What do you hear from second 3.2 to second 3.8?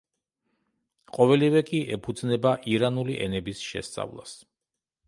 ენების